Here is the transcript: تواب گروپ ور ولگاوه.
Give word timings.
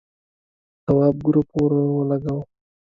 تواب 0.85 1.15
گروپ 1.25 1.49
ور 1.57 1.71
ولگاوه. 1.99 2.43